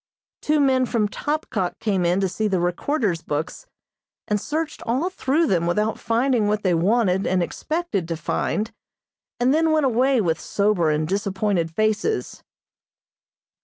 [0.41, 3.67] Two men from Topkok came in to see the Recorder's books,
[4.27, 8.71] and searched all through them without finding what they wanted and expected to find,
[9.39, 12.41] and then went away with sober and disappointed faces.